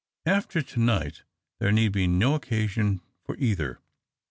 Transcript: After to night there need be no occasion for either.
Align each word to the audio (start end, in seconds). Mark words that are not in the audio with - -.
After 0.25 0.63
to 0.63 0.79
night 0.79 1.21
there 1.59 1.71
need 1.71 1.91
be 1.91 2.07
no 2.07 2.33
occasion 2.33 3.01
for 3.23 3.35
either. 3.37 3.77